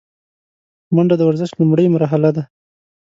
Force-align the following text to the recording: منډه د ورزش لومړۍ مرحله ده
منډه 0.95 1.15
د 1.17 1.21
ورزش 1.29 1.51
لومړۍ 1.59 1.85
مرحله 1.95 2.29
ده 2.35 2.43